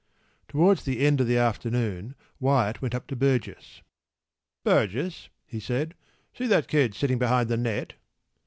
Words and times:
p> 0.47 0.53
Towards 0.53 0.83
the 0.83 1.05
end 1.05 1.21
of 1.21 1.27
the 1.27 1.37
afternoon, 1.37 2.15
Wyatt 2.39 2.81
went 2.81 2.95
up 2.95 3.05
to 3.05 3.15
Burgess. 3.15 3.83
“Burgess,” 4.63 5.29
he 5.45 5.59
said, 5.59 5.93
“see 6.33 6.47
that 6.47 6.67
kid 6.67 6.95
sitting 6.95 7.19
behind 7.19 7.49
the 7.49 7.57
net? 7.57 7.93